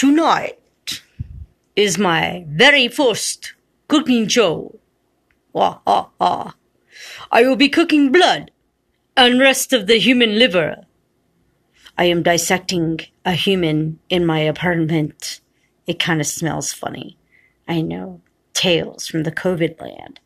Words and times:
Tonight 0.00 1.02
is 1.76 1.98
my 1.98 2.46
very 2.48 2.88
first 2.88 3.52
cooking 3.86 4.26
show. 4.28 4.78
Wah, 5.52 5.80
ha, 5.86 6.08
ha. 6.18 6.54
I 7.30 7.42
will 7.42 7.56
be 7.56 7.68
cooking 7.68 8.10
blood 8.10 8.50
and 9.14 9.38
rest 9.38 9.74
of 9.74 9.86
the 9.86 9.98
human 9.98 10.38
liver. 10.38 10.86
I 11.98 12.04
am 12.04 12.22
dissecting 12.22 13.00
a 13.26 13.32
human 13.32 13.98
in 14.08 14.24
my 14.24 14.38
apartment. 14.38 15.42
It 15.86 15.98
kind 15.98 16.22
of 16.22 16.26
smells 16.26 16.72
funny. 16.72 17.18
I 17.68 17.82
know. 17.82 18.22
Tales 18.54 19.06
from 19.06 19.24
the 19.24 19.32
COVID 19.32 19.78
land. 19.82 20.18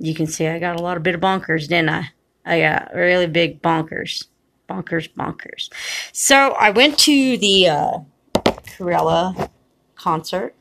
You 0.00 0.12
can 0.12 0.26
see 0.26 0.48
I 0.48 0.58
got 0.58 0.80
a 0.80 0.82
lot 0.82 0.96
of 0.96 1.04
bit 1.04 1.14
of 1.14 1.20
bonkers, 1.20 1.68
didn't 1.68 1.90
I? 1.90 2.10
I 2.44 2.58
got 2.58 2.92
really 2.96 3.28
big 3.28 3.62
bonkers. 3.62 4.26
Bonkers, 4.68 5.12
bonkers. 5.12 5.70
So 6.12 6.52
I 6.58 6.70
went 6.70 6.98
to 7.00 7.36
the 7.38 7.68
uh, 7.68 7.98
Krewella 8.34 9.50
concert 9.94 10.54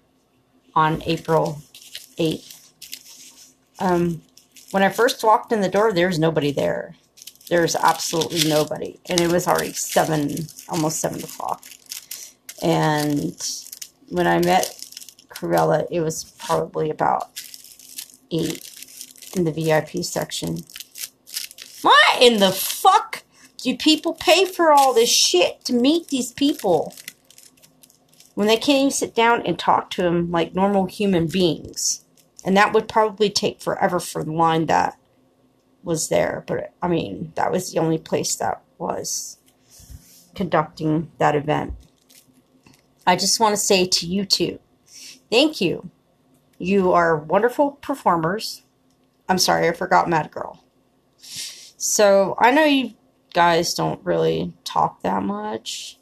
on 0.76 1.02
April 1.04 1.62
8th. 2.18 2.72
Um, 3.80 4.22
when 4.72 4.84
I 4.84 4.90
first 4.90 5.24
walked 5.24 5.52
in 5.52 5.62
the 5.62 5.70
door, 5.70 5.92
there's 5.94 6.20
nobody 6.20 6.52
there. 6.52 6.96
There's 7.50 7.76
absolutely 7.76 8.50
nobody. 8.50 9.00
And 9.08 9.22
it 9.22 9.32
was 9.32 9.48
already 9.48 9.74
7, 9.74 10.48
almost 10.70 11.00
7 11.00 11.24
o'clock. 11.24 11.64
And 12.62 13.36
when 14.10 14.28
I 14.28 14.40
met 14.40 14.66
Krewella, 15.30 15.86
it 15.92 16.02
was 16.02 16.24
probably 16.40 16.90
about 16.90 17.30
8 18.32 19.32
in 19.36 19.44
the 19.44 19.52
VIP 19.52 20.04
section. 20.04 20.60
Why 21.82 22.18
in 22.20 22.40
the 22.40 22.52
fuck 22.52 23.25
do 23.66 23.76
people 23.76 24.14
pay 24.14 24.46
for 24.46 24.72
all 24.72 24.94
this 24.94 25.10
shit 25.10 25.66
to 25.66 25.74
meet 25.74 26.10
these 26.10 26.32
people? 26.32 26.94
When 28.36 28.46
they 28.46 28.58
can't 28.58 28.78
even 28.78 28.92
sit 28.92 29.16
down 29.16 29.42
and 29.42 29.58
talk 29.58 29.90
to 29.92 30.04
them 30.04 30.30
like 30.30 30.54
normal 30.54 30.86
human 30.86 31.26
beings. 31.26 32.06
And 32.46 32.56
that 32.56 32.74
would 32.74 32.88
probably 32.88 33.32
take 33.32 33.64
forever 33.64 34.00
for 34.00 34.24
the 34.24 34.32
line 34.32 34.68
that 34.68 35.00
was 35.84 36.10
there. 36.10 36.44
But 36.46 36.74
I 36.80 36.88
mean, 36.88 37.32
that 37.34 37.52
was 37.52 37.72
the 37.72 37.80
only 37.80 37.98
place 37.98 38.36
that 38.36 38.62
was 38.78 39.40
conducting 40.36 41.12
that 41.18 41.36
event. 41.36 41.74
I 43.08 43.16
just 43.16 43.40
want 43.40 43.54
to 43.54 43.58
say 43.58 43.88
to 43.88 44.06
you 44.06 44.26
two, 44.26 44.60
thank 45.32 45.60
you. 45.60 45.90
You 46.60 46.92
are 46.92 47.18
wonderful 47.18 47.72
performers. 47.72 48.62
I'm 49.28 49.40
sorry, 49.40 49.68
I 49.68 49.72
forgot 49.72 50.08
Mad 50.08 50.30
Girl. 50.30 50.64
So 51.18 52.36
I 52.38 52.52
know 52.52 52.64
you 52.64 52.94
guys 53.36 53.74
don't 53.74 54.04
really 54.06 54.54
talk 54.64 55.02
that 55.02 55.22
much. 55.22 56.00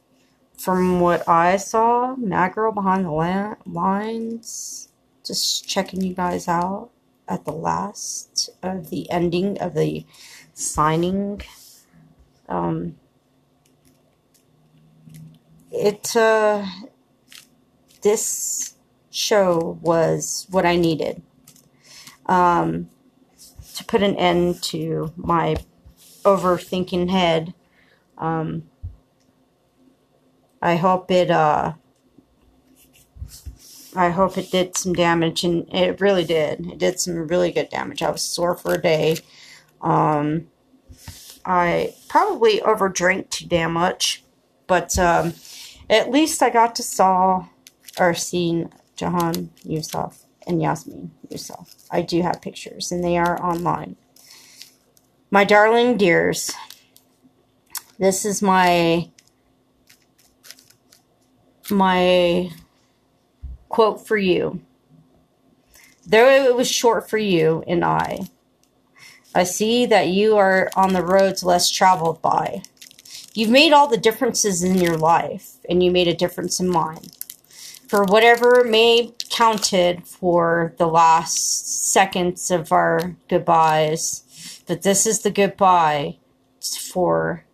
From 0.56 1.00
what 1.00 1.28
I 1.28 1.58
saw, 1.58 2.16
Mad 2.16 2.53
Girl 2.53 2.72
behind 2.72 3.06
the 3.06 3.12
la- 3.12 3.56
lines, 3.66 4.89
just 5.26 5.67
checking 5.67 6.02
you 6.02 6.14
guys 6.14 6.48
out 6.48 6.92
at 7.28 7.44
the 7.44 7.52
last 7.52 8.52
of 8.61 8.92
the 8.92 9.09
ending 9.09 9.58
of 9.59 9.73
the 9.73 10.06
signing. 10.54 11.42
Um, 12.48 12.98
it 15.72 16.16
uh, 16.16 16.66
this 18.04 18.76
show 19.09 19.80
was 19.81 20.45
what 20.52 20.67
I 20.67 20.76
needed. 20.76 21.23
Um, 22.28 22.89
to 23.76 23.84
put 23.86 24.04
an 24.04 24.16
end 24.17 24.61
to 24.61 25.11
my 25.17 25.58
overthinking 26.23 27.09
head. 27.09 27.53
Um, 28.17 28.63
I 30.61 30.77
hope 30.77 31.11
it, 31.11 31.30
uh, 31.30 31.73
I 33.95 34.09
hope 34.09 34.38
it 34.38 34.52
did 34.52 34.77
some 34.77 34.93
damage, 34.93 35.43
and 35.43 35.71
it 35.73 36.02
really 36.02 36.23
did. 36.23 36.65
It 36.67 36.77
did 36.80 36.99
some 36.99 37.27
really 37.27 37.52
good 37.52 37.70
damage. 37.70 38.02
I 38.02 38.09
was 38.09 38.21
sore 38.21 38.55
for 38.55 38.73
a 38.73 38.81
day. 38.81 39.17
Um, 39.81 40.48
I 41.45 41.93
probably 42.08 42.59
overdrank 42.59 43.30
too 43.30 43.45
damn 43.45 43.73
much, 43.73 44.23
but 44.67 44.98
um, 44.98 45.33
at 45.89 46.09
least 46.09 46.42
I 46.42 46.49
got 46.49 46.75
to 46.75 46.83
saw 46.83 47.48
or 47.99 48.14
seen 48.14 48.71
Jahan 48.95 49.49
Yousaf 49.65 50.23
and 50.48 50.61
Yasmine 50.61 51.11
Yousaf. 51.30 51.87
I 51.92 52.02
do 52.02 52.21
have 52.21 52.42
pictures, 52.42 52.92
and 52.92 53.03
they 53.03 53.17
are 53.17 53.42
online. 53.43 53.95
My 55.33 55.45
darling 55.45 55.98
dears, 55.98 56.52
this 57.98 58.23
is 58.23 58.44
my 58.44 59.10
my 61.71 62.52
quote 63.67 64.05
for 64.05 64.16
you. 64.16 64.61
Though 66.05 66.30
it 66.30 66.55
was 66.55 66.70
short 66.70 67.10
for 67.10 67.17
you 67.17 67.64
and 67.66 67.83
I, 67.83 68.27
I 69.33 69.43
see 69.45 69.88
that 69.88 70.10
you 70.10 70.38
are 70.38 70.70
on 70.76 70.93
the 70.93 71.04
roads 71.04 71.43
less 71.43 71.67
traveled 71.72 72.22
by. 72.22 72.61
You've 73.33 73.49
made 73.49 73.73
all 73.73 73.88
the 73.88 73.98
differences 73.98 74.61
in 74.61 74.77
your 74.77 74.98
life, 74.98 75.54
and 75.67 75.82
you 75.82 75.89
made 75.89 76.08
a 76.08 76.14
difference 76.14 76.60
in 76.60 76.70
mine 76.70 77.10
for 77.93 78.05
whatever 78.05 78.64
may 78.64 79.14
counted 79.30 80.08
for 80.08 80.73
the 80.80 80.88
last 80.88 81.92
seconds 81.92 82.49
of 82.49 82.72
our 82.72 83.16
goodbyes, 83.30 84.23
but 84.67 84.81
this 84.83 85.05
is 85.05 85.21
the 85.21 85.31
goodbye 85.31 86.17
for 86.91 87.45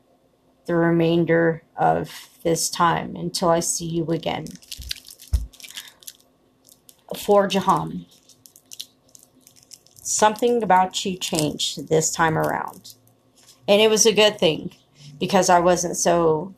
the 0.65 0.75
remainder 0.75 1.63
of 1.75 2.29
this 2.43 2.69
time 2.69 3.15
until 3.15 3.49
I 3.49 3.59
see 3.59 3.85
you 3.85 4.05
again. 4.05 4.45
For 7.17 7.47
Jahan, 7.47 8.05
something 10.01 10.61
about 10.61 11.03
you 11.05 11.17
changed 11.17 11.89
this 11.89 12.11
time 12.11 12.37
around. 12.37 12.93
And 13.67 13.81
it 13.81 13.89
was 13.89 14.05
a 14.05 14.13
good 14.13 14.39
thing 14.39 14.75
because 15.19 15.49
I 15.49 15.59
wasn't 15.59 15.97
so 15.97 16.53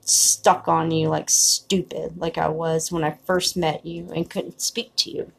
stuck 0.00 0.68
on 0.68 0.90
you 0.90 1.08
like 1.08 1.28
stupid, 1.28 2.16
like 2.16 2.38
I 2.38 2.48
was 2.48 2.92
when 2.92 3.04
I 3.04 3.18
first 3.26 3.56
met 3.56 3.84
you 3.84 4.10
and 4.14 4.30
couldn't 4.30 4.60
speak 4.60 4.94
to 4.96 5.10
you. 5.10 5.32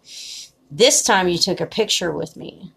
This 0.70 1.02
time 1.02 1.28
you 1.28 1.38
took 1.38 1.62
a 1.62 1.66
picture 1.66 2.12
with 2.12 2.36
me, 2.36 2.74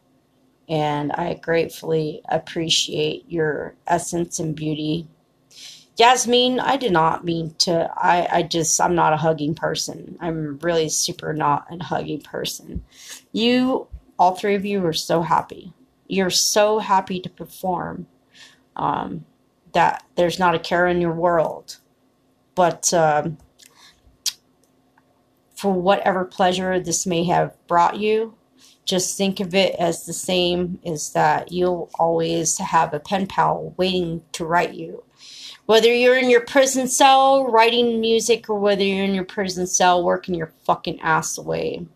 and 0.70 1.10
I 1.12 1.34
gratefully 1.34 2.22
appreciate 2.28 3.24
your 3.28 3.74
essence 3.88 4.38
and 4.38 4.54
beauty. 4.54 5.08
Yasmine, 5.96 6.60
I 6.60 6.76
did 6.76 6.92
not 6.92 7.24
mean 7.24 7.54
to. 7.58 7.92
I, 7.96 8.28
I 8.30 8.42
just, 8.44 8.80
I'm 8.80 8.94
not 8.94 9.12
a 9.12 9.18
hugging 9.18 9.54
person. 9.56 10.16
I'm 10.20 10.58
really 10.58 10.88
super 10.88 11.34
not 11.34 11.66
a 11.70 11.82
hugging 11.82 12.22
person. 12.22 12.84
You, 13.32 13.88
all 14.18 14.36
three 14.36 14.54
of 14.54 14.64
you, 14.64 14.86
are 14.86 14.92
so 14.92 15.22
happy. 15.22 15.74
You're 16.06 16.30
so 16.30 16.78
happy 16.78 17.20
to 17.20 17.28
perform. 17.28 18.06
Um, 18.76 19.26
that 19.72 20.04
there's 20.14 20.38
not 20.38 20.54
a 20.54 20.58
care 20.58 20.86
in 20.86 21.00
your 21.00 21.12
world. 21.12 21.78
But 22.54 22.92
um, 22.94 23.38
for 25.54 25.72
whatever 25.72 26.24
pleasure 26.24 26.80
this 26.80 27.06
may 27.06 27.24
have 27.24 27.56
brought 27.66 27.98
you, 27.98 28.34
just 28.84 29.16
think 29.16 29.40
of 29.40 29.54
it 29.54 29.74
as 29.76 30.04
the 30.04 30.12
same 30.12 30.80
as 30.84 31.12
that 31.12 31.52
you'll 31.52 31.90
always 31.94 32.58
have 32.58 32.92
a 32.92 33.00
pen 33.00 33.26
pal 33.26 33.74
waiting 33.76 34.22
to 34.32 34.44
write 34.44 34.74
you. 34.74 35.04
Whether 35.66 35.94
you're 35.94 36.18
in 36.18 36.30
your 36.30 36.40
prison 36.40 36.88
cell 36.88 37.46
writing 37.46 38.00
music 38.00 38.50
or 38.50 38.58
whether 38.58 38.82
you're 38.82 39.04
in 39.04 39.14
your 39.14 39.24
prison 39.24 39.66
cell 39.66 40.02
working 40.02 40.34
your 40.34 40.52
fucking 40.64 41.00
ass 41.00 41.38
away. 41.38 41.86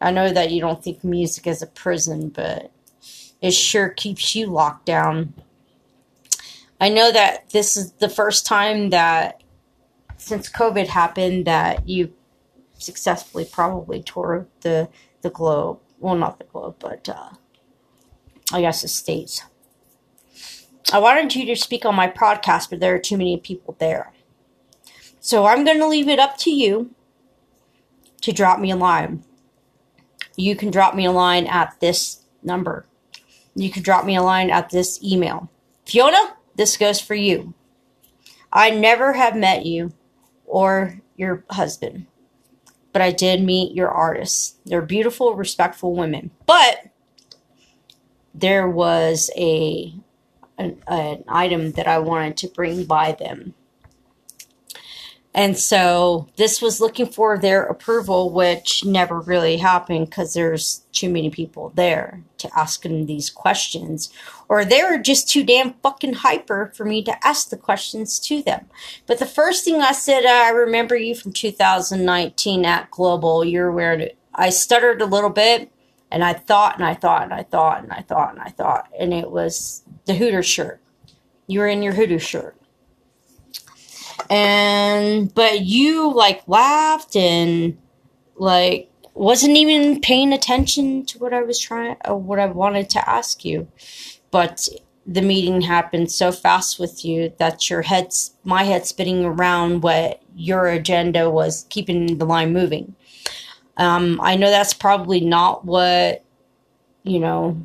I 0.00 0.10
know 0.10 0.32
that 0.32 0.50
you 0.50 0.60
don't 0.60 0.82
think 0.82 1.04
music 1.04 1.46
is 1.46 1.62
a 1.62 1.66
prison, 1.66 2.30
but 2.30 2.72
it 3.40 3.52
sure 3.52 3.90
keeps 3.90 4.34
you 4.34 4.46
locked 4.46 4.86
down. 4.86 5.34
I 6.80 6.88
know 6.88 7.12
that 7.12 7.50
this 7.50 7.76
is 7.76 7.92
the 7.92 8.08
first 8.08 8.46
time 8.46 8.90
that 8.90 9.42
since 10.16 10.50
COVID 10.50 10.88
happened 10.88 11.46
that 11.46 11.88
you 11.88 12.12
successfully 12.78 13.44
probably 13.44 14.02
toured 14.02 14.46
the 14.62 14.88
the 15.22 15.30
globe. 15.30 15.78
Well, 16.00 16.16
not 16.16 16.38
the 16.38 16.46
globe, 16.46 16.76
but 16.80 17.08
uh, 17.08 17.30
I 18.52 18.62
guess 18.62 18.82
the 18.82 18.88
states. 18.88 19.44
I 20.92 20.98
wanted 20.98 21.36
you 21.36 21.46
to 21.46 21.54
speak 21.54 21.84
on 21.84 21.94
my 21.94 22.08
podcast, 22.08 22.70
but 22.70 22.80
there 22.80 22.94
are 22.94 22.98
too 22.98 23.16
many 23.16 23.36
people 23.36 23.76
there. 23.78 24.12
So 25.20 25.46
I'm 25.46 25.64
going 25.64 25.78
to 25.78 25.86
leave 25.86 26.08
it 26.08 26.18
up 26.18 26.38
to 26.38 26.50
you 26.50 26.90
to 28.22 28.32
drop 28.32 28.58
me 28.58 28.70
a 28.70 28.76
line. 28.76 29.22
You 30.36 30.56
can 30.56 30.70
drop 30.70 30.94
me 30.94 31.04
a 31.04 31.12
line 31.12 31.46
at 31.46 31.78
this 31.80 32.24
number. 32.42 32.86
You 33.54 33.70
can 33.70 33.82
drop 33.82 34.04
me 34.04 34.16
a 34.16 34.22
line 34.22 34.50
at 34.50 34.70
this 34.70 35.02
email. 35.02 35.50
Fiona, 35.86 36.36
this 36.56 36.76
goes 36.76 37.00
for 37.00 37.14
you. 37.14 37.54
I 38.52 38.70
never 38.70 39.12
have 39.12 39.36
met 39.36 39.66
you 39.66 39.92
or 40.46 41.00
your 41.16 41.44
husband, 41.50 42.06
but 42.92 43.02
I 43.02 43.12
did 43.12 43.42
meet 43.42 43.74
your 43.74 43.90
artists. 43.90 44.56
They're 44.66 44.82
beautiful, 44.82 45.34
respectful 45.34 45.94
women. 45.94 46.30
But 46.46 46.86
there 48.34 48.68
was 48.68 49.30
a 49.36 49.94
an, 50.58 50.82
an 50.86 51.24
item 51.28 51.72
that 51.72 51.86
I 51.86 51.98
wanted 51.98 52.36
to 52.38 52.48
bring 52.48 52.84
by 52.84 53.12
them. 53.12 53.54
And 55.32 55.56
so 55.56 56.28
this 56.36 56.60
was 56.60 56.80
looking 56.80 57.06
for 57.06 57.38
their 57.38 57.62
approval, 57.62 58.30
which 58.30 58.84
never 58.84 59.20
really 59.20 59.58
happened 59.58 60.10
because 60.10 60.34
there's 60.34 60.82
too 60.92 61.08
many 61.08 61.30
people 61.30 61.70
there 61.76 62.24
to 62.38 62.50
ask 62.56 62.82
them 62.82 63.06
these 63.06 63.30
questions. 63.30 64.12
Or 64.48 64.64
they're 64.64 64.98
just 64.98 65.28
too 65.28 65.44
damn 65.44 65.74
fucking 65.74 66.14
hyper 66.14 66.72
for 66.74 66.84
me 66.84 67.04
to 67.04 67.26
ask 67.26 67.48
the 67.48 67.56
questions 67.56 68.18
to 68.20 68.42
them. 68.42 68.66
But 69.06 69.20
the 69.20 69.26
first 69.26 69.64
thing 69.64 69.80
I 69.80 69.92
said, 69.92 70.26
I 70.26 70.50
remember 70.50 70.96
you 70.96 71.14
from 71.14 71.32
2019 71.32 72.64
at 72.64 72.90
Global. 72.90 73.44
You're 73.44 73.70
wearing 73.70 74.00
it. 74.00 74.18
I 74.34 74.50
stuttered 74.50 75.00
a 75.00 75.06
little 75.06 75.30
bit 75.30 75.70
and 76.10 76.24
I 76.24 76.32
thought 76.32 76.74
and 76.74 76.84
I 76.84 76.94
thought 76.94 77.22
and 77.22 77.32
I 77.32 77.44
thought 77.44 77.84
and 77.84 77.92
I 77.92 78.00
thought 78.00 78.32
and 78.32 78.40
I 78.40 78.48
thought. 78.48 78.88
And 78.98 79.14
it 79.14 79.30
was 79.30 79.84
the 80.06 80.14
Hooter 80.14 80.42
shirt. 80.42 80.80
You 81.46 81.60
were 81.60 81.68
in 81.68 81.84
your 81.84 81.94
Hooter 81.94 82.18
shirt 82.18 82.56
and 84.28 85.32
but 85.34 85.60
you 85.60 86.12
like 86.12 86.42
laughed 86.46 87.16
and 87.16 87.78
like 88.36 88.90
wasn't 89.14 89.56
even 89.56 90.00
paying 90.00 90.32
attention 90.32 91.04
to 91.06 91.18
what 91.18 91.32
I 91.32 91.42
was 91.42 91.58
trying 91.58 91.96
or 92.06 92.16
what 92.16 92.38
I 92.38 92.46
wanted 92.46 92.90
to 92.90 93.08
ask 93.08 93.44
you. 93.44 93.68
But 94.30 94.68
the 95.06 95.22
meeting 95.22 95.62
happened 95.62 96.10
so 96.10 96.30
fast 96.30 96.78
with 96.78 97.04
you 97.04 97.32
that 97.38 97.68
your 97.68 97.82
head's 97.82 98.34
my 98.44 98.64
head 98.64 98.86
spinning 98.86 99.24
around 99.24 99.82
what 99.82 100.22
your 100.34 100.68
agenda 100.68 101.28
was 101.30 101.66
keeping 101.68 102.18
the 102.18 102.24
line 102.24 102.52
moving. 102.52 102.94
Um, 103.76 104.20
I 104.22 104.36
know 104.36 104.50
that's 104.50 104.74
probably 104.74 105.20
not 105.20 105.64
what 105.64 106.24
you 107.02 107.18
know. 107.18 107.60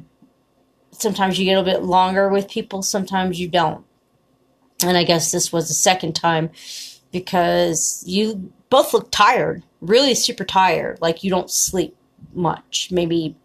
Sometimes 0.92 1.38
you 1.38 1.46
get 1.46 1.60
a 1.60 1.64
bit 1.64 1.84
longer 1.84 2.30
with 2.30 2.50
people, 2.50 2.82
sometimes 2.82 3.40
you 3.40 3.50
don't 3.50 3.86
and 4.84 4.98
I 4.98 5.04
guess 5.04 5.32
this 5.32 5.52
was 5.52 5.68
the 5.68 5.74
second 5.74 6.14
time 6.16 6.50
because 7.12 8.04
you 8.06 8.52
both 8.70 8.94
look 8.94 9.10
tired, 9.12 9.64
really 9.82 10.16
super 10.16 10.44
tired. 10.44 11.00
Like 11.02 11.24
you 11.24 11.30
don't 11.30 11.50
sleep 11.50 11.96
much, 12.34 12.90
maybe 12.92 13.36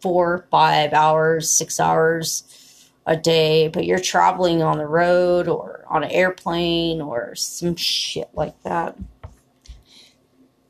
four, 0.00 0.46
five 0.50 0.92
hours, 0.92 1.50
six 1.50 1.80
hours 1.80 2.90
a 3.06 3.16
day, 3.16 3.68
but 3.68 3.86
you're 3.86 3.98
traveling 3.98 4.62
on 4.62 4.78
the 4.78 4.86
road 4.86 5.48
or 5.48 5.84
on 5.88 6.04
an 6.04 6.10
airplane 6.10 7.00
or 7.00 7.34
some 7.34 7.74
shit 7.74 8.28
like 8.34 8.62
that. 8.62 8.96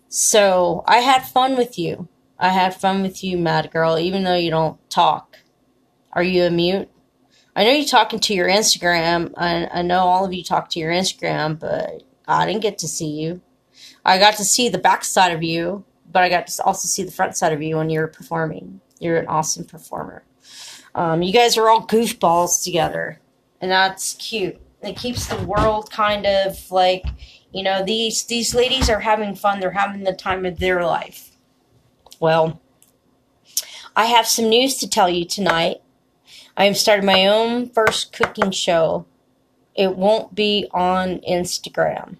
So 0.09 0.85
I 0.87 0.99
had 0.99 1.27
fun 1.27 1.57
with 1.57 1.79
you. 1.79 2.09
I 2.39 2.49
had 2.51 2.75
fun 2.75 3.03
with 3.03 3.23
you, 3.23 3.37
Mad 3.37 3.71
Girl, 3.71 3.99
even 3.99 4.23
though 4.23 4.37
you 4.37 4.51
don't 4.51 4.79
talk. 4.89 5.37
Are 6.13 6.23
you 6.23 6.45
a 6.45 6.51
mute? 6.51 6.89
I 7.59 7.65
know 7.65 7.73
you're 7.73 7.87
talking 7.87 8.21
to 8.21 8.35
your 8.35 8.47
Instagram. 8.47 9.33
I, 9.37 9.67
I 9.73 9.83
know 9.83 10.03
all 10.05 10.25
of 10.25 10.33
you 10.33 10.45
talk 10.45 10.71
to 10.71 10.79
your 10.79 10.93
Instagram, 10.93 11.59
but 11.59 12.05
I 12.29 12.47
didn't 12.47 12.63
get 12.63 12.79
to 12.79 12.87
see 12.87 13.09
you. 13.09 13.41
I 14.05 14.21
got 14.21 14.37
to 14.37 14.45
see 14.45 14.69
the 14.69 14.79
back 14.79 15.03
side 15.03 15.33
of 15.33 15.43
you, 15.43 15.85
but 16.09 16.23
I 16.23 16.29
got 16.29 16.47
to 16.47 16.63
also 16.63 16.87
see 16.87 17.03
the 17.03 17.11
front 17.11 17.37
side 17.37 17.53
of 17.53 17.61
you 17.61 17.77
when 17.77 17.91
you 17.91 17.99
were 17.99 18.07
performing. 18.07 18.81
You're 19.01 19.19
an 19.19 19.27
awesome 19.27 19.65
performer. 19.65 20.23
Um, 20.95 21.21
you 21.21 21.33
guys 21.33 21.59
are 21.59 21.69
all 21.69 21.85
goofballs 21.85 22.63
together, 22.63 23.19
and 23.61 23.73
that's 23.73 24.15
cute. 24.15 24.61
It 24.81 24.97
keeps 24.97 25.27
the 25.27 25.45
world 25.45 25.91
kind 25.91 26.27
of 26.27 26.71
like, 26.71 27.07
you 27.53 27.65
know, 27.65 27.85
these 27.85 28.23
these 28.23 28.55
ladies 28.55 28.89
are 28.89 29.01
having 29.01 29.35
fun. 29.35 29.59
They're 29.59 29.73
having 29.73 30.05
the 30.05 30.13
time 30.13 30.47
of 30.47 30.61
their 30.61 30.85
life. 30.85 31.33
Well, 32.21 32.61
I 33.97 34.05
have 34.05 34.29
some 34.29 34.49
news 34.49 34.77
to 34.77 34.89
tell 34.89 35.09
you 35.09 35.25
tonight. 35.25 35.79
I 36.59 36.65
am 36.65 36.75
starting 36.75 37.07
my 37.07 37.25
own 37.29 37.71
first 37.71 38.13
cooking 38.13 38.51
show. 38.51 39.07
It 39.77 39.95
won't 39.95 40.35
be 40.35 40.67
on 40.73 41.21
Instagram, 41.21 42.17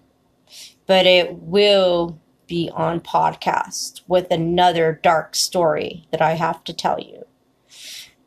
but 0.87 1.05
it 1.05 1.33
will 1.33 2.17
be 2.47 2.71
on 2.73 3.01
podcast 3.01 3.99
with 4.07 4.31
another 4.31 4.97
dark 5.03 5.35
story 5.35 6.07
that 6.11 6.21
I 6.21 6.35
have 6.35 6.63
to 6.63 6.73
tell 6.73 7.01
you. 7.01 7.25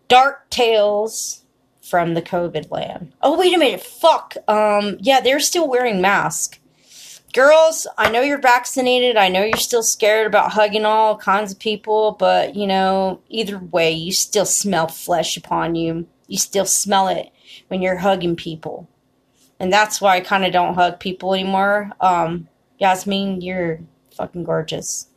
Dark 0.08 0.50
tales 0.50 1.46
from 1.80 2.12
the 2.12 2.20
COVID 2.20 2.70
land. 2.70 3.14
Oh, 3.22 3.38
wait 3.38 3.54
a 3.54 3.58
minute. 3.58 3.80
Fuck. 3.80 4.36
Um, 4.46 4.98
yeah, 5.00 5.22
they're 5.22 5.40
still 5.40 5.66
wearing 5.66 6.02
masks. 6.02 6.58
Girls, 7.32 7.86
I 7.96 8.10
know 8.10 8.20
you're 8.20 8.38
vaccinated. 8.38 9.16
I 9.16 9.28
know 9.28 9.42
you're 9.42 9.56
still 9.56 9.82
scared 9.82 10.26
about 10.26 10.52
hugging 10.52 10.84
all 10.84 11.16
kinds 11.16 11.50
of 11.50 11.58
people, 11.58 12.12
but 12.18 12.54
you 12.54 12.66
know, 12.66 13.22
either 13.30 13.58
way, 13.58 13.90
you 13.90 14.12
still 14.12 14.44
smell 14.44 14.86
flesh 14.88 15.38
upon 15.38 15.74
you. 15.74 16.06
You 16.26 16.36
still 16.36 16.66
smell 16.66 17.08
it 17.08 17.30
when 17.68 17.80
you're 17.80 17.96
hugging 17.96 18.36
people. 18.36 18.86
And 19.58 19.72
that's 19.72 19.98
why 19.98 20.16
I 20.16 20.20
kind 20.20 20.44
of 20.44 20.52
don't 20.52 20.74
hug 20.74 21.00
people 21.00 21.32
anymore. 21.32 21.92
Um, 22.00 22.48
Yasmine, 22.78 23.40
you're 23.40 23.80
fucking 24.14 24.44
gorgeous. 24.44 25.08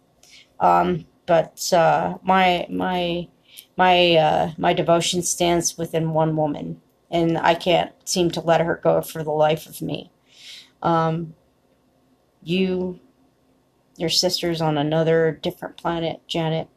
Um, 0.62 1.06
but 1.25 1.73
uh, 1.73 2.17
my 2.23 2.65
my 2.69 3.27
my 3.75 4.15
uh, 4.15 4.51
my 4.57 4.71
devotion 4.71 5.21
stands 5.21 5.77
within 5.77 6.12
one 6.12 6.38
woman, 6.38 6.79
and 7.12 7.38
I 7.38 7.56
can't 7.56 7.91
seem 8.07 8.31
to 8.31 8.41
let 8.41 8.62
her 8.62 8.79
go 8.81 9.01
for 9.01 9.21
the 9.21 9.31
life 9.31 9.65
of 9.65 9.81
me. 9.81 10.12
Um, 10.81 11.33
you, 12.45 13.00
your 13.97 14.09
sister's 14.09 14.62
on 14.62 14.77
another 14.77 15.38
different 15.42 15.77
planet, 15.77 16.21
Janet, 16.27 16.68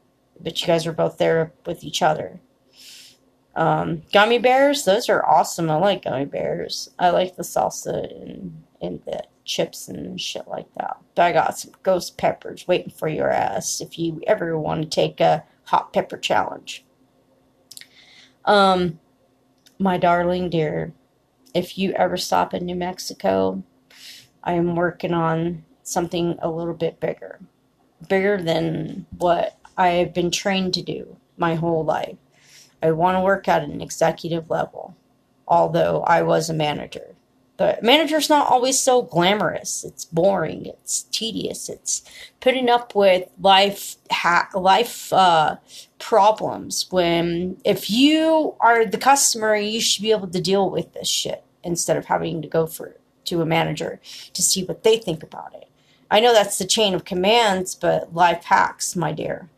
but 0.40 0.60
you 0.60 0.66
guys 0.66 0.86
are 0.86 0.92
both 0.92 1.18
there 1.18 1.52
with 1.66 1.84
each 1.84 2.02
other. 2.02 2.40
Um, 3.54 4.02
gummy 4.12 4.38
bears, 4.38 4.84
those 4.84 5.08
are 5.08 5.26
awesome. 5.26 5.70
I 5.70 5.76
like 5.76 6.04
gummy 6.04 6.24
bears. 6.24 6.90
I 6.98 7.10
like 7.10 7.36
the 7.36 7.42
salsa 7.42 8.10
and, 8.22 8.62
and 8.80 9.00
the 9.04 9.24
chips 9.44 9.88
and 9.88 10.20
shit 10.20 10.46
like 10.46 10.72
that. 10.76 10.98
But 11.14 11.22
I 11.22 11.32
got 11.32 11.58
some 11.58 11.72
ghost 11.82 12.16
peppers 12.16 12.68
waiting 12.68 12.92
for 12.92 13.08
your 13.08 13.30
ass 13.30 13.80
if 13.80 13.98
you 13.98 14.22
ever 14.26 14.58
want 14.58 14.82
to 14.82 14.88
take 14.88 15.20
a 15.20 15.44
hot 15.64 15.92
pepper 15.92 16.16
challenge. 16.16 16.84
Um, 18.44 19.00
my 19.78 19.98
darling 19.98 20.50
dear, 20.50 20.94
if 21.52 21.76
you 21.76 21.92
ever 21.92 22.16
stop 22.16 22.54
in 22.54 22.64
New 22.64 22.76
Mexico, 22.76 23.62
I 24.42 24.54
am 24.54 24.76
working 24.76 25.12
on 25.12 25.64
something 25.82 26.38
a 26.40 26.50
little 26.50 26.74
bit 26.74 27.00
bigger, 27.00 27.40
bigger 28.08 28.42
than 28.42 29.06
what 29.16 29.58
I 29.76 29.88
have 29.88 30.14
been 30.14 30.30
trained 30.30 30.74
to 30.74 30.82
do 30.82 31.16
my 31.36 31.54
whole 31.54 31.84
life. 31.84 32.16
I 32.82 32.92
want 32.92 33.16
to 33.16 33.22
work 33.22 33.48
at 33.48 33.62
an 33.62 33.80
executive 33.80 34.50
level, 34.50 34.96
although 35.46 36.02
I 36.02 36.22
was 36.22 36.48
a 36.48 36.54
manager. 36.54 37.14
But 37.56 37.82
manager's 37.82 38.28
not 38.28 38.46
always 38.46 38.78
so 38.78 39.02
glamorous. 39.02 39.82
It's 39.82 40.04
boring. 40.04 40.66
It's 40.66 41.02
tedious. 41.10 41.68
It's 41.68 42.04
putting 42.38 42.68
up 42.68 42.94
with 42.94 43.28
life 43.40 43.96
ha- 44.12 44.48
life 44.54 45.12
uh, 45.12 45.56
problems. 45.98 46.86
When 46.90 47.60
if 47.64 47.90
you 47.90 48.54
are 48.60 48.86
the 48.86 48.96
customer, 48.96 49.56
you 49.56 49.80
should 49.80 50.02
be 50.02 50.12
able 50.12 50.28
to 50.28 50.40
deal 50.40 50.70
with 50.70 50.94
this 50.94 51.08
shit 51.08 51.42
instead 51.64 51.96
of 51.96 52.04
having 52.06 52.42
to 52.42 52.48
go 52.48 52.68
for 52.68 52.94
to 53.28 53.42
a 53.42 53.46
manager 53.46 54.00
to 54.32 54.42
see 54.42 54.64
what 54.64 54.82
they 54.82 54.98
think 54.98 55.22
about 55.22 55.54
it. 55.54 55.68
I 56.10 56.20
know 56.20 56.32
that's 56.32 56.58
the 56.58 56.66
chain 56.66 56.94
of 56.94 57.04
commands, 57.04 57.74
but 57.74 58.14
life 58.14 58.44
hacks, 58.44 58.96
my 58.96 59.12
dear. 59.12 59.50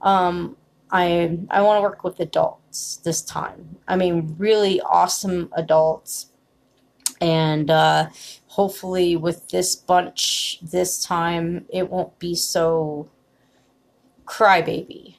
Um, 0.00 0.56
I 0.90 1.38
I 1.50 1.62
want 1.62 1.78
to 1.78 1.82
work 1.82 2.04
with 2.04 2.20
adults 2.20 2.96
this 2.96 3.22
time. 3.22 3.76
I 3.86 3.96
mean, 3.96 4.34
really 4.38 4.80
awesome 4.80 5.50
adults, 5.52 6.30
and 7.20 7.70
uh, 7.70 8.08
hopefully 8.46 9.16
with 9.16 9.48
this 9.48 9.76
bunch 9.76 10.58
this 10.62 11.02
time 11.04 11.66
it 11.68 11.90
won't 11.90 12.18
be 12.18 12.34
so 12.34 13.08
crybaby, 14.24 15.16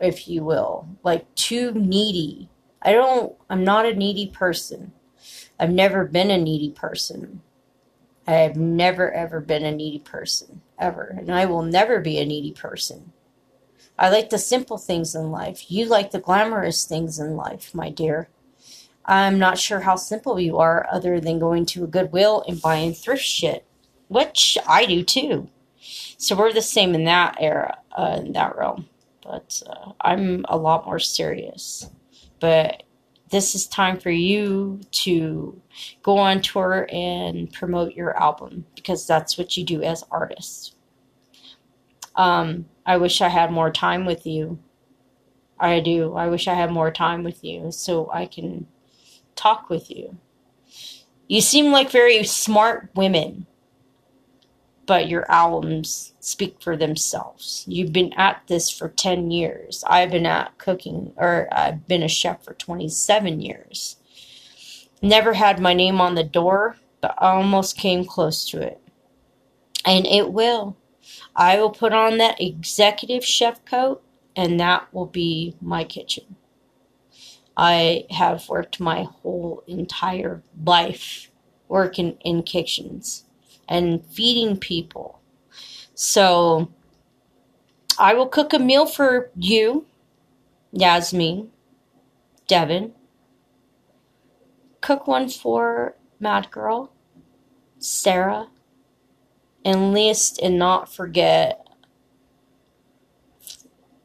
if 0.00 0.28
you 0.28 0.44
will, 0.44 0.88
like 1.02 1.32
too 1.34 1.72
needy. 1.72 2.48
I 2.82 2.92
don't. 2.92 3.34
I'm 3.48 3.64
not 3.64 3.86
a 3.86 3.94
needy 3.94 4.26
person. 4.28 4.92
I've 5.58 5.70
never 5.70 6.04
been 6.04 6.30
a 6.30 6.38
needy 6.38 6.70
person. 6.70 7.42
I 8.26 8.32
have 8.34 8.56
never 8.56 9.12
ever 9.12 9.40
been 9.40 9.64
a 9.64 9.72
needy 9.72 9.98
person 9.98 10.62
ever, 10.78 11.14
and 11.18 11.30
I 11.30 11.46
will 11.46 11.62
never 11.62 12.00
be 12.00 12.18
a 12.18 12.26
needy 12.26 12.52
person. 12.52 13.12
I 13.98 14.08
like 14.10 14.30
the 14.30 14.38
simple 14.38 14.78
things 14.78 15.14
in 15.14 15.30
life. 15.30 15.70
You 15.70 15.86
like 15.86 16.10
the 16.10 16.20
glamorous 16.20 16.84
things 16.84 17.18
in 17.18 17.36
life, 17.36 17.74
my 17.74 17.90
dear. 17.90 18.28
I'm 19.04 19.38
not 19.38 19.58
sure 19.58 19.80
how 19.80 19.96
simple 19.96 20.38
you 20.38 20.58
are, 20.58 20.86
other 20.90 21.20
than 21.20 21.38
going 21.38 21.66
to 21.66 21.84
a 21.84 21.88
Goodwill 21.88 22.44
and 22.46 22.62
buying 22.62 22.94
thrift 22.94 23.22
shit, 23.22 23.64
which 24.08 24.56
I 24.66 24.86
do 24.86 25.02
too. 25.02 25.48
So 26.16 26.36
we're 26.36 26.52
the 26.52 26.62
same 26.62 26.94
in 26.94 27.04
that 27.04 27.36
era, 27.40 27.78
uh, 27.96 28.20
in 28.24 28.32
that 28.32 28.56
realm. 28.56 28.88
But 29.22 29.62
uh, 29.66 29.92
I'm 30.00 30.44
a 30.48 30.56
lot 30.56 30.86
more 30.86 31.00
serious. 31.00 31.90
But 32.38 32.84
this 33.32 33.54
is 33.54 33.66
time 33.66 33.98
for 33.98 34.10
you 34.10 34.78
to 34.90 35.60
go 36.02 36.18
on 36.18 36.42
tour 36.42 36.86
and 36.92 37.50
promote 37.50 37.94
your 37.94 38.16
album 38.22 38.66
because 38.76 39.06
that's 39.06 39.38
what 39.38 39.56
you 39.56 39.64
do 39.64 39.82
as 39.82 40.04
artists. 40.10 40.76
Um, 42.14 42.66
I 42.84 42.98
wish 42.98 43.22
I 43.22 43.28
had 43.28 43.50
more 43.50 43.72
time 43.72 44.04
with 44.04 44.26
you. 44.26 44.58
I 45.58 45.80
do. 45.80 46.14
I 46.14 46.28
wish 46.28 46.46
I 46.46 46.54
had 46.54 46.70
more 46.70 46.90
time 46.90 47.24
with 47.24 47.42
you 47.42 47.72
so 47.72 48.10
I 48.12 48.26
can 48.26 48.66
talk 49.34 49.70
with 49.70 49.90
you. 49.90 50.18
You 51.26 51.40
seem 51.40 51.72
like 51.72 51.90
very 51.90 52.22
smart 52.24 52.90
women. 52.94 53.46
But 54.86 55.08
your 55.08 55.30
albums 55.30 56.12
speak 56.20 56.60
for 56.60 56.76
themselves. 56.76 57.64
You've 57.68 57.92
been 57.92 58.12
at 58.14 58.42
this 58.48 58.70
for 58.70 58.88
10 58.88 59.30
years. 59.30 59.84
I've 59.86 60.10
been 60.10 60.26
at 60.26 60.58
cooking, 60.58 61.12
or 61.16 61.48
I've 61.52 61.86
been 61.86 62.02
a 62.02 62.08
chef 62.08 62.44
for 62.44 62.54
27 62.54 63.40
years. 63.40 63.96
Never 65.00 65.34
had 65.34 65.60
my 65.60 65.74
name 65.74 66.00
on 66.00 66.14
the 66.14 66.24
door, 66.24 66.76
but 67.00 67.14
I 67.18 67.32
almost 67.32 67.76
came 67.76 68.04
close 68.04 68.48
to 68.50 68.60
it. 68.60 68.80
And 69.84 70.06
it 70.06 70.32
will. 70.32 70.76
I 71.34 71.58
will 71.58 71.70
put 71.70 71.92
on 71.92 72.18
that 72.18 72.40
executive 72.40 73.24
chef 73.24 73.64
coat, 73.64 74.02
and 74.36 74.58
that 74.60 74.92
will 74.92 75.06
be 75.06 75.56
my 75.60 75.84
kitchen. 75.84 76.36
I 77.56 78.06
have 78.10 78.48
worked 78.48 78.80
my 78.80 79.04
whole 79.04 79.62
entire 79.66 80.42
life 80.64 81.30
working 81.68 82.18
in 82.24 82.42
kitchens 82.42 83.24
and 83.68 84.04
feeding 84.06 84.56
people. 84.56 85.20
So 85.94 86.70
I 87.98 88.14
will 88.14 88.26
cook 88.26 88.52
a 88.52 88.58
meal 88.58 88.86
for 88.86 89.30
you, 89.36 89.86
Yasmine, 90.72 91.50
Devin. 92.48 92.92
Cook 94.80 95.06
one 95.06 95.28
for 95.28 95.94
Mad 96.18 96.50
Girl, 96.50 96.92
Sarah, 97.78 98.48
and 99.64 99.92
list 99.92 100.40
and 100.42 100.58
not 100.58 100.92
forget. 100.92 101.66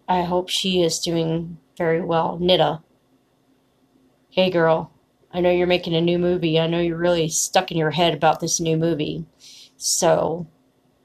I 0.08 0.22
hope 0.22 0.50
she 0.50 0.82
is 0.82 1.00
doing 1.00 1.58
very 1.78 2.02
well. 2.02 2.38
Nita. 2.40 2.82
Hey 4.30 4.50
girl, 4.50 4.92
I 5.34 5.40
know 5.40 5.52
you're 5.52 5.68
making 5.68 5.96
a 5.96 6.02
new 6.02 6.20
movie. 6.20 6.60
I 6.60 6.68
know 6.68 6.80
you're 6.80 6.98
really 6.98 7.28
stuck 7.28 7.72
in 7.72 7.78
your 7.78 7.92
head 7.92 8.14
about 8.14 8.40
this 8.40 8.60
new 8.60 8.78
movie. 8.78 9.26
So 9.77 10.48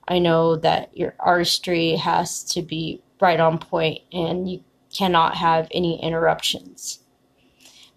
I 0.09 0.19
know 0.19 0.57
that 0.57 0.97
your 0.97 1.15
artistry 1.19 1.97
has 1.97 2.43
to 2.45 2.63
be 2.63 3.03
right 3.21 3.39
on 3.39 3.59
point 3.59 4.01
and 4.13 4.51
you 4.51 4.65
cannot 4.93 5.37
have 5.37 5.69
any 5.71 6.03
interruptions. 6.03 7.01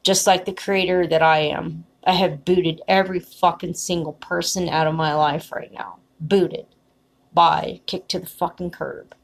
Just 0.03 0.27
like 0.27 0.45
the 0.45 0.53
creator 0.53 1.07
that 1.07 1.23
I 1.23 1.39
am, 1.39 1.85
I 2.05 2.13
have 2.13 2.45
booted 2.45 2.81
every 2.87 3.19
fucking 3.19 3.73
single 3.73 4.13
person 4.13 4.69
out 4.69 4.85
of 4.85 4.93
my 4.93 5.15
life 5.15 5.51
right 5.51 5.73
now. 5.73 5.97
Booted. 6.19 6.67
By 7.33 7.81
kicked 7.85 8.09
to 8.11 8.19
the 8.19 8.27
fucking 8.27 8.71
curb. 8.71 9.15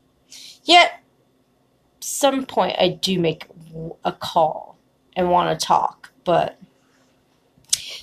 Yet, 0.64 1.02
some 2.00 2.46
point 2.46 2.76
I 2.80 2.90
do 2.90 3.20
make 3.20 3.46
a 4.04 4.12
call 4.12 4.78
and 5.16 5.30
want 5.30 5.58
to 5.58 5.66
talk, 5.66 6.12
but 6.24 6.58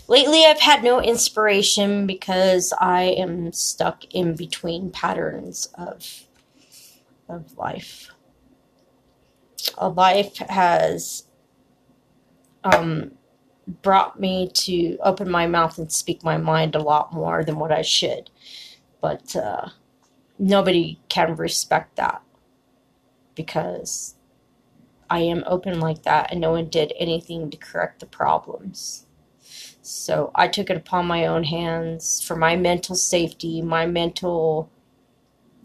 Lately, 0.08 0.46
I've 0.46 0.60
had 0.60 0.82
no 0.82 1.02
inspiration 1.02 2.06
because 2.06 2.72
I 2.80 3.02
am 3.02 3.52
stuck 3.52 4.04
in 4.06 4.34
between 4.34 4.90
patterns 4.90 5.68
of 5.74 6.24
of 7.28 7.58
life. 7.58 8.10
A 9.76 9.90
life 9.90 10.38
has 10.38 11.24
um, 12.64 13.12
brought 13.82 14.18
me 14.18 14.50
to 14.54 14.96
open 15.02 15.30
my 15.30 15.46
mouth 15.46 15.76
and 15.76 15.92
speak 15.92 16.24
my 16.24 16.38
mind 16.38 16.74
a 16.74 16.82
lot 16.82 17.12
more 17.12 17.44
than 17.44 17.58
what 17.58 17.70
I 17.70 17.82
should, 17.82 18.30
but 19.02 19.36
uh, 19.36 19.68
nobody 20.38 21.00
can 21.10 21.36
respect 21.36 21.96
that 21.96 22.22
because 23.34 24.14
I 25.10 25.20
am 25.20 25.44
open 25.46 25.80
like 25.80 26.04
that, 26.04 26.32
and 26.32 26.40
no 26.40 26.52
one 26.52 26.70
did 26.70 26.94
anything 26.98 27.50
to 27.50 27.58
correct 27.58 28.00
the 28.00 28.06
problems. 28.06 29.04
So 29.90 30.30
I 30.34 30.48
took 30.48 30.68
it 30.68 30.76
upon 30.76 31.06
my 31.06 31.24
own 31.24 31.44
hands 31.44 32.22
for 32.22 32.36
my 32.36 32.56
mental 32.56 32.94
safety, 32.94 33.62
my 33.62 33.86
mental 33.86 34.70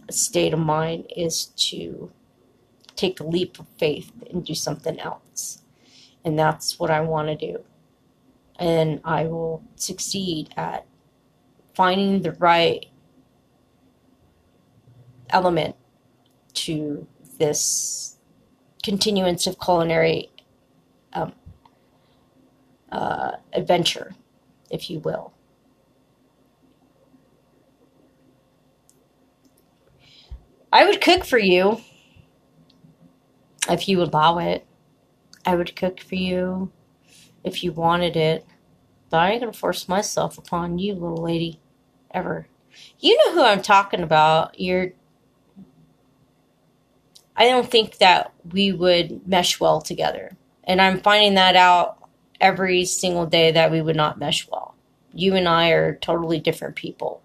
state 0.09 0.53
of 0.53 0.59
mind 0.59 1.11
is 1.13 1.47
to 1.47 2.09
take 2.95 3.19
a 3.19 3.25
leap 3.25 3.59
of 3.59 3.67
faith 3.77 4.13
and 4.29 4.45
do 4.45 4.55
something 4.55 4.97
else. 4.97 5.61
And 6.23 6.39
that's 6.39 6.79
what 6.79 6.89
I 6.89 7.01
want 7.01 7.27
to 7.27 7.35
do. 7.35 7.65
And 8.57 9.01
I 9.03 9.25
will 9.25 9.61
succeed 9.75 10.53
at 10.55 10.85
finding 11.73 12.21
the 12.21 12.31
right 12.31 12.85
element 15.31 15.75
to 16.53 17.05
this 17.39 18.19
continuance 18.83 19.47
of 19.47 19.59
culinary 19.59 20.29
um, 21.11 21.33
uh, 22.93 23.38
adventure, 23.53 24.13
if 24.69 24.89
you 24.89 25.00
will. 25.00 25.33
I 30.71 30.85
would 30.85 31.01
cook 31.01 31.25
for 31.25 31.39
you 31.39 31.81
if 33.69 33.88
you 33.89 34.01
allow 34.01 34.38
it. 34.38 34.65
I 35.45 35.55
would 35.55 35.75
cook 35.75 36.00
for 36.00 36.15
you 36.15 36.71
if 37.43 37.63
you 37.63 37.71
wanted 37.71 38.15
it. 38.15 38.45
But 39.09 39.19
I 39.19 39.31
ain't 39.31 39.41
gonna 39.41 39.53
force 39.53 39.88
myself 39.88 40.38
upon 40.38 40.77
you, 40.77 40.93
little 40.93 41.17
lady, 41.17 41.59
ever. 42.12 42.47
You 43.00 43.17
know 43.17 43.33
who 43.33 43.43
I'm 43.43 43.62
talking 43.62 44.01
about. 44.01 44.59
You're. 44.59 44.93
I 47.35 47.47
don't 47.47 47.69
think 47.69 47.97
that 47.97 48.31
we 48.51 48.71
would 48.71 49.27
mesh 49.27 49.59
well 49.59 49.81
together. 49.81 50.38
And 50.63 50.79
I'm 50.79 51.00
finding 51.00 51.33
that 51.35 51.55
out 51.55 52.02
every 52.41 52.85
single 52.85 53.25
day 53.25 53.51
that 53.51 53.71
we 53.71 53.81
would 53.81 53.95
not 53.95 54.19
mesh 54.19 54.47
well. 54.49 54.75
You 55.13 55.35
and 55.35 55.47
I 55.47 55.69
are 55.69 55.95
totally 55.95 56.39
different 56.39 56.75
people. 56.75 57.23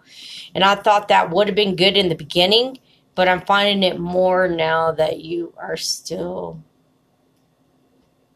And 0.54 0.62
I 0.62 0.74
thought 0.74 1.08
that 1.08 1.30
would 1.30 1.48
have 1.48 1.56
been 1.56 1.76
good 1.76 1.96
in 1.96 2.08
the 2.08 2.14
beginning, 2.14 2.78
but 3.14 3.28
I'm 3.28 3.40
finding 3.40 3.82
it 3.82 3.98
more 3.98 4.48
now 4.48 4.92
that 4.92 5.20
you 5.20 5.54
are 5.56 5.76
still 5.76 6.62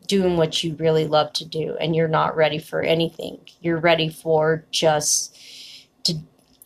doing 0.06 0.36
what 0.36 0.62
you 0.64 0.74
really 0.76 1.06
love 1.06 1.32
to 1.34 1.44
do 1.44 1.76
and 1.80 1.94
you're 1.94 2.08
not 2.08 2.36
ready 2.36 2.58
for 2.58 2.82
anything. 2.82 3.38
You're 3.60 3.78
ready 3.78 4.08
for 4.08 4.64
just 4.70 5.36
to 6.04 6.14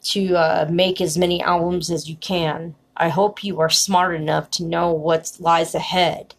to 0.02 0.36
uh, 0.36 0.68
make 0.70 1.00
as 1.00 1.18
many 1.18 1.42
albums 1.42 1.90
as 1.90 2.08
you 2.08 2.16
can. 2.16 2.76
I 2.96 3.08
hope 3.08 3.42
you 3.42 3.60
are 3.60 3.68
smart 3.68 4.14
enough 4.14 4.50
to 4.52 4.64
know 4.64 4.92
what 4.92 5.36
lies 5.40 5.75
ahead 5.75 6.36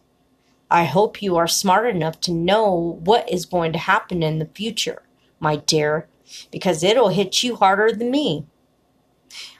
I 0.70 0.84
hope 0.84 1.22
you 1.22 1.36
are 1.36 1.48
smart 1.48 1.88
enough 1.88 2.20
to 2.22 2.32
know 2.32 2.98
what 3.02 3.30
is 3.30 3.46
going 3.46 3.72
to 3.72 3.78
happen 3.78 4.22
in 4.22 4.38
the 4.38 4.46
future, 4.46 5.02
my 5.40 5.56
dear, 5.56 6.08
because 6.52 6.82
it'll 6.82 7.08
hit 7.08 7.42
you 7.42 7.56
harder 7.56 7.90
than 7.92 8.10
me. 8.10 8.46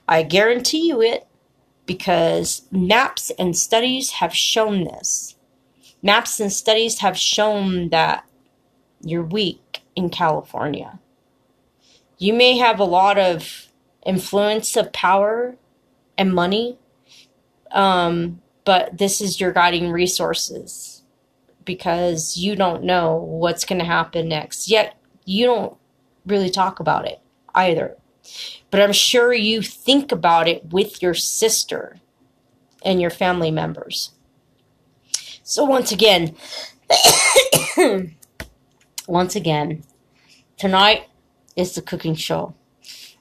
I 0.06 0.22
guarantee 0.22 0.88
you 0.88 1.00
it 1.00 1.26
because 1.86 2.62
maps 2.70 3.30
and 3.38 3.56
studies 3.56 4.12
have 4.12 4.34
shown 4.34 4.84
this. 4.84 5.36
Maps 6.02 6.38
and 6.40 6.52
studies 6.52 6.98
have 6.98 7.16
shown 7.16 7.88
that 7.88 8.24
you're 9.00 9.22
weak 9.22 9.80
in 9.96 10.10
California. 10.10 10.98
You 12.18 12.34
may 12.34 12.58
have 12.58 12.78
a 12.78 12.84
lot 12.84 13.18
of 13.18 13.68
influence 14.04 14.76
of 14.76 14.92
power 14.92 15.56
and 16.18 16.34
money, 16.34 16.78
um, 17.70 18.42
but 18.64 18.98
this 18.98 19.20
is 19.20 19.40
your 19.40 19.52
guiding 19.52 19.90
resources 19.90 20.97
because 21.68 22.38
you 22.38 22.56
don't 22.56 22.82
know 22.82 23.14
what's 23.14 23.66
going 23.66 23.78
to 23.78 23.84
happen 23.84 24.26
next. 24.26 24.70
Yet 24.70 24.96
you 25.26 25.44
don't 25.44 25.76
really 26.24 26.48
talk 26.48 26.80
about 26.80 27.06
it 27.06 27.20
either. 27.54 27.94
But 28.70 28.80
I'm 28.80 28.94
sure 28.94 29.34
you 29.34 29.60
think 29.60 30.10
about 30.10 30.48
it 30.48 30.64
with 30.72 31.02
your 31.02 31.12
sister 31.12 31.98
and 32.82 33.02
your 33.02 33.10
family 33.10 33.50
members. 33.50 34.12
So 35.42 35.62
once 35.62 35.92
again, 35.92 36.34
once 39.06 39.36
again, 39.36 39.84
tonight 40.56 41.02
is 41.54 41.74
the 41.74 41.82
cooking 41.82 42.14
show. 42.14 42.54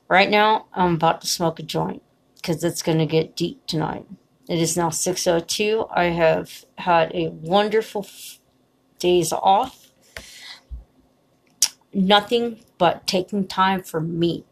Right 0.08 0.30
now, 0.30 0.68
I'm 0.72 0.94
about 0.94 1.20
to 1.20 1.28
smoke 1.28 1.60
a 1.60 1.64
joint 1.64 2.02
because 2.36 2.64
it's 2.64 2.82
going 2.82 3.00
to 3.00 3.06
get 3.06 3.36
deep 3.36 3.68
tonight. 3.68 4.06
It 4.48 4.60
is 4.60 4.78
now 4.78 4.90
6:02. 4.90 5.88
I 5.92 6.06
have 6.06 6.66
had 6.78 7.14
a 7.14 7.30
wonderful 7.30 8.08
days 9.00 9.34
off. 9.34 9.92
Nothing 11.94 12.64
but 12.78 13.08
taking 13.08 13.48
time 13.48 13.82
for 13.82 14.00
me. 14.00 14.46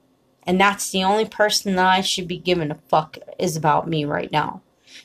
And 0.44 0.60
that's 0.60 0.92
the 0.92 1.04
only 1.04 1.26
person 1.26 1.76
that 1.76 1.86
I 1.86 2.02
should 2.02 2.28
be 2.28 2.38
giving 2.38 2.72
a 2.72 2.80
fuck 2.88 3.18
is 3.40 3.56
about 3.56 3.88
me 3.88 4.06
right 4.06 4.32
now. 4.32 4.62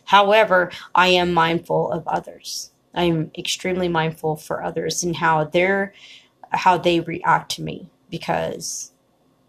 However, 0.06 0.70
I 0.94 1.08
am 1.08 1.32
mindful 1.32 1.90
of 1.90 2.06
others. 2.06 2.72
I 2.94 3.04
am 3.04 3.30
extremely 3.38 3.88
mindful 3.88 4.36
for 4.36 4.62
others 4.62 5.02
and 5.02 5.16
how 5.16 5.44
they're 5.44 5.92
how 6.52 6.76
they 6.76 6.98
react 6.98 7.52
to 7.52 7.62
me 7.62 7.88
because 8.10 8.90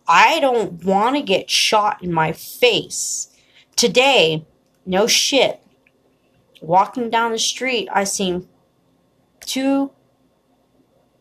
I 0.07 0.39
don't 0.39 0.83
want 0.83 1.15
to 1.15 1.21
get 1.23 1.49
shot 1.49 2.03
in 2.03 2.13
my 2.13 2.31
face. 2.31 3.29
Today, 3.75 4.45
no 4.85 5.07
shit. 5.07 5.61
Walking 6.61 7.09
down 7.09 7.31
the 7.31 7.39
street, 7.39 7.89
I 7.91 8.03
seen 8.03 8.47
two 9.39 9.91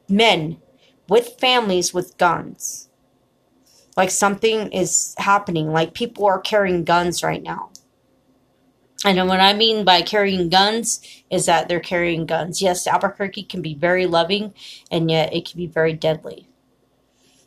men 0.09 0.61
with 1.09 1.39
families 1.41 1.95
with 1.95 2.19
guns. 2.19 2.89
Like 3.97 4.11
something 4.11 4.71
is 4.73 5.15
happening. 5.19 5.73
Like 5.73 5.95
people 5.95 6.27
are 6.27 6.41
carrying 6.41 6.85
guns 6.85 7.23
right 7.23 7.43
now. 7.43 7.71
And 9.05 9.29
what 9.29 9.41
I 9.41 9.55
mean 9.55 9.85
by 9.85 10.03
carrying 10.03 10.51
guns 10.51 11.01
is 11.31 11.47
that 11.47 11.69
they're 11.69 11.81
carrying 11.81 12.27
guns. 12.27 12.61
Yes, 12.61 12.87
Albuquerque 12.87 13.45
can 13.45 13.63
be 13.63 13.75
very 13.75 14.07
loving, 14.07 14.53
and 14.91 15.11
yet 15.11 15.33
it 15.33 15.49
can 15.49 15.57
be 15.57 15.67
very 15.67 15.95
deadly. 15.95 16.49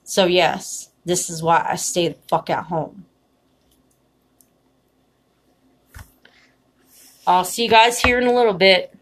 So, 0.03 0.25
yes, 0.25 0.89
this 1.05 1.29
is 1.29 1.43
why 1.43 1.65
I 1.69 1.75
stay 1.75 2.07
the 2.07 2.15
fuck 2.27 2.49
at 2.49 2.65
home. 2.65 3.05
I'll 7.25 7.45
see 7.45 7.63
you 7.63 7.69
guys 7.69 8.01
here 8.01 8.19
in 8.19 8.27
a 8.27 8.33
little 8.33 8.53
bit. 8.53 8.93